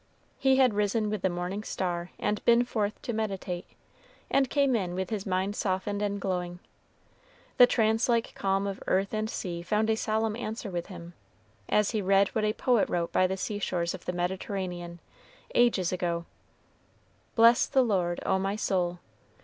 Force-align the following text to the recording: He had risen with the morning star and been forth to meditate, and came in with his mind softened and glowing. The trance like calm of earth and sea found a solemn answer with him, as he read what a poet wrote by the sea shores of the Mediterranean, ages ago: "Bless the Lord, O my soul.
He 0.39 0.55
had 0.55 0.73
risen 0.73 1.11
with 1.11 1.21
the 1.21 1.29
morning 1.29 1.61
star 1.63 2.09
and 2.17 2.43
been 2.43 2.65
forth 2.65 2.99
to 3.03 3.13
meditate, 3.13 3.67
and 4.31 4.49
came 4.49 4.75
in 4.75 4.95
with 4.95 5.11
his 5.11 5.27
mind 5.27 5.55
softened 5.55 6.01
and 6.01 6.19
glowing. 6.19 6.57
The 7.57 7.67
trance 7.67 8.09
like 8.09 8.33
calm 8.33 8.65
of 8.65 8.81
earth 8.87 9.13
and 9.13 9.29
sea 9.29 9.61
found 9.61 9.91
a 9.91 9.95
solemn 9.95 10.35
answer 10.35 10.71
with 10.71 10.87
him, 10.87 11.13
as 11.69 11.91
he 11.91 12.01
read 12.01 12.29
what 12.29 12.45
a 12.45 12.53
poet 12.53 12.89
wrote 12.89 13.11
by 13.11 13.27
the 13.27 13.37
sea 13.37 13.59
shores 13.59 13.93
of 13.93 14.05
the 14.05 14.11
Mediterranean, 14.13 14.99
ages 15.53 15.91
ago: 15.91 16.25
"Bless 17.35 17.67
the 17.67 17.83
Lord, 17.83 18.19
O 18.25 18.39
my 18.39 18.55
soul. 18.55 18.97